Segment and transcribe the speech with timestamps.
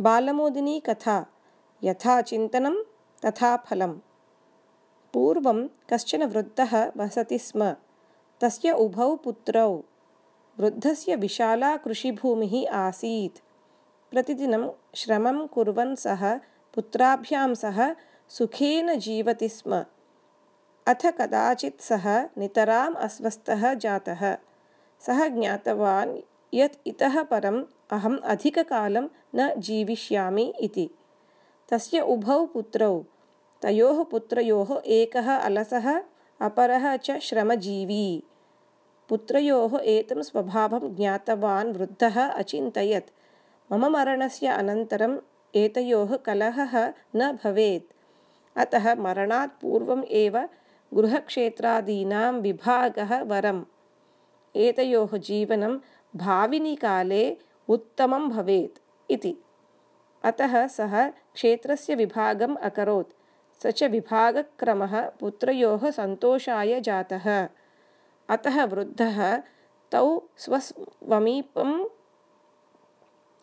[0.00, 1.26] बालमोदिनी कथा
[1.84, 2.82] यथा चिन्तनं
[3.26, 3.98] तथा फलम्।
[5.12, 7.76] पूर्वं कश्चन वृद्धः वसति स्म
[8.40, 9.82] तस्य उभौ पुत्रौ।
[10.60, 13.38] वृद्धस्य विशाला कृषिभूमिः आसीत्।
[14.10, 16.36] प्रतिदिनं श्रमं कुर्वन् सः
[16.74, 17.96] पुत्राभ्यां सह
[18.28, 19.84] सुखेन जीवति स्म।
[20.86, 24.38] अथ कदाचित् सः नितराम् अस्वस्थः जातः।
[25.00, 26.18] सः ज्ञातवान्
[26.54, 30.90] यत् इतः परम् अहम् अधिककालं न जीविष्यामि इति।
[31.68, 33.04] तस्य उभौ पुत्रौ
[33.62, 36.02] तयोः पुत्रयोः एकः अलसः
[36.40, 38.22] अपरः च श्रमजीवी।
[39.08, 43.10] पुत्रयोः एतं स्वभावं ज्ञातवान् वृद्धः अचिन्तयत्।
[43.72, 45.18] मम मरणस्य अनन्तरम्
[45.54, 47.92] एतयोः कलहः न भवेत्।
[48.58, 50.48] अतः मरणात् पूर्वम् एव
[50.94, 53.64] गृहक्षेत्रादीनां विभागः वरम्।
[54.56, 55.78] एतयोः जीवनं
[56.16, 57.36] भाविनिकाले
[57.68, 58.78] उत्तमं भवेत्
[59.10, 59.36] इति।
[60.24, 63.12] अतः सः क्षेत्रस्य विभागम् अकरोत्।
[63.62, 67.48] स च विभागक्रमः पुत्रयोः सन्तोषाय जातः।
[68.28, 69.42] अतः वृद्धः
[69.92, 71.86] तौ स्वसमीपम्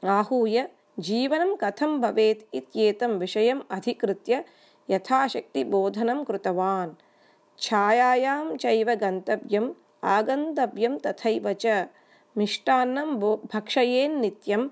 [0.05, 0.69] आहूय
[1.00, 4.45] जीवनं कथं भवेत् इत्येतं विषयम् अधिकृत्य
[4.89, 6.94] यथाशक्तिबोधनं कृतवान्।
[7.59, 11.88] छायायां चैव गन्तव्यम् आगन्तव्यं तथैव च
[12.38, 14.67] मिष्टान्नं बो भक्षयेन्नित्यं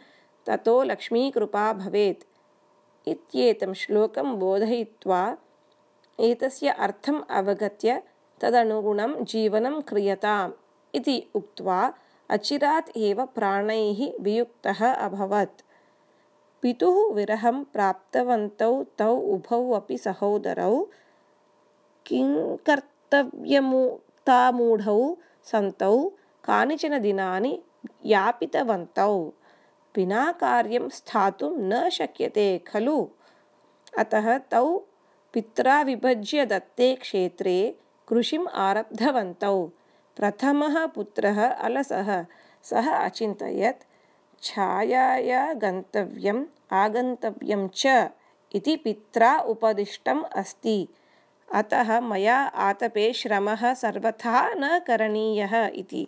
[0.47, 2.23] ततो लक्ष्मीकृपा भवेत्।
[3.07, 5.21] इत्येतं श्लोकं बोधयित्वा
[6.19, 7.89] एतस्य अर्थम् अवगत्य
[8.41, 10.51] तदनुगुणं जीवनं क्रियताम्
[10.95, 11.79] इति उक्त्वा
[12.29, 15.63] अचिरात् एव प्राणैः वियुक्तः अभवत्।
[16.61, 20.75] पितुः विरहं प्राप्तवन्तौ तौ उभौ अपि सहोदरौ
[22.07, 25.01] किङ्कर्तव्यमुक्तामूढौ
[25.51, 25.95] सन्तौ
[26.43, 27.61] कानिचन दिनानि
[28.05, 29.33] यापितवन्तौ।
[29.95, 33.07] विना कार्यं स्थातुं न शक्यते खलु।
[33.97, 34.77] अतः तौ
[35.33, 39.65] पित्रा विभज्य दत्ते क्षेत्रे कृषिम् आरब्धवन्तौ।
[40.17, 42.25] प्रथमः पुत्रः अलसः।
[42.63, 43.83] सः अचिन्तयत्
[44.43, 48.09] छायाया गन्तव्यम् आगन्तव्यं च
[48.55, 50.87] इति पित्रा उपदिष्टम् अस्ति।
[51.53, 56.07] अतः मया आतपे श्रमः सर्वथा न करणीयः इति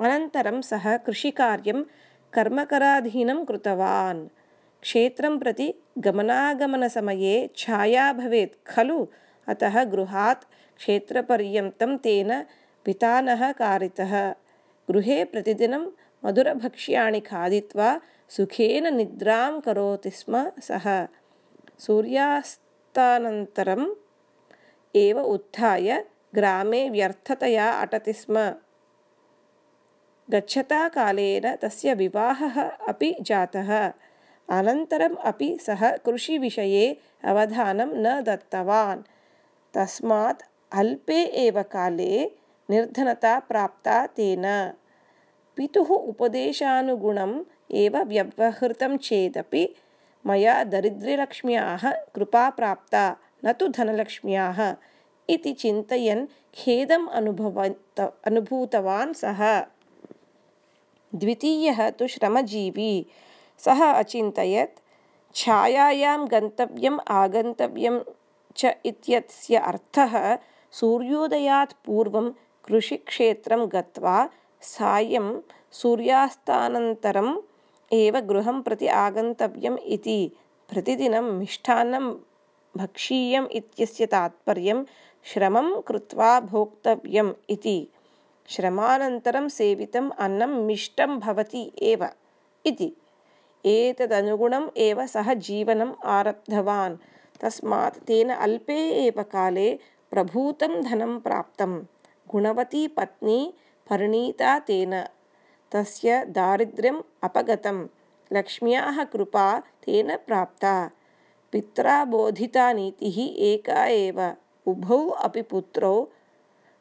[0.00, 1.84] अनन्तरं सः कृषिकार्यं
[2.32, 4.28] कर्मकराधीनं कृतवान्।
[4.82, 9.06] क्षेत्रं प्रति गमनागमनसमये छाया भवेत् खलु
[9.48, 10.44] अतः गृहात्
[10.76, 12.44] क्षेत्रपर्यन्तं तेन
[12.86, 14.34] वितानः कारितः।
[14.90, 15.86] गृहे प्रतिदिनं
[16.24, 21.06] मधुरभक्ष्याणि खादित्वा सुखेन निद्रां करोति स्म सः।
[21.78, 23.86] सूर्यास्तानन्तरम्
[24.96, 26.04] एव उत्थाय
[26.34, 28.52] ग्रामे व्यर्थतया अटति स्म
[30.30, 33.92] गच्छता कालेन तस्य विवाहः अपि जातः।
[34.50, 39.02] अनन्तरम् अपि सः कृषिविषये अवधानं न दत्तवान्।
[39.74, 42.30] तस्मात् अल्पे एव काले
[42.70, 44.72] निर्धनता प्राप्ता तेन।
[45.56, 49.74] पितुः उपदेशानुगुणम् एव व्यवहृतं चेदपि
[50.26, 54.76] मया दरिद्रलक्ष्म्याः कृपा प्राप्ता न तु धनलक्ष्म्याः
[55.28, 59.60] इति चिन्तयन् खेदम् अनुभवत् अनुभूतवान् सः
[61.20, 62.92] द्वितीयः तु श्रमजीवी।
[63.64, 64.80] सः अचिन्तयत्
[65.40, 67.98] छायायां गन्तव्यम् आगन्तव्यं
[68.56, 70.14] च इत्यस्य अर्थः
[70.78, 72.30] सूर्योदयात् पूर्वं
[72.66, 74.16] कृषिक्षेत्रं गत्वा
[74.72, 75.28] सायं
[75.80, 77.36] सूर्यास्तानन्तरम्
[78.00, 80.20] एव गृहं प्रति आगन्तव्यम् इति
[80.70, 82.10] प्रतिदिनं मिष्टान्नं
[82.76, 84.84] भक्षीयम् इत्यस्य तात्पर्यं
[85.32, 87.78] श्रमं कृत्वा भोक्तव्यम् इति
[88.46, 92.08] श्रमानन्तरं सेवितम् अन्नं मिष्टं भवति एव
[92.66, 92.96] इति।
[93.66, 96.96] एतदनुगुणम् एव सः जीवनम् आरब्धवान्।
[97.40, 99.78] तस्मात् तेन अल्पे एव काले
[100.10, 101.84] प्रभूतं धनं प्राप्तं
[102.28, 103.54] गुणवती पत्नी
[103.90, 105.04] परिणीता तेन।
[105.72, 107.88] तस्य दारिद्र्यम् अपगतं
[108.32, 110.90] लक्ष्म्याः कृपा तेन प्राप्ता।
[111.52, 116.08] पित्रा बोधिता नीतिः एका एव। उभौ अपि पुत्रौ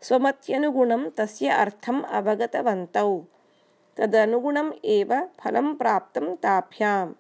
[0.02, 3.22] स्वमत्यनुगुणं तस्य अर्थम् अवगतवन्तौ।
[3.98, 7.14] तदनुगुणम् एव फलं प्राप्तं ताभ्याम्।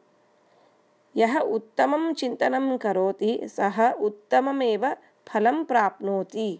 [1.17, 4.93] यः उत्तमं चिन्तनं करोति सः उत्तममेव
[5.27, 6.59] फलं प्राप्नोति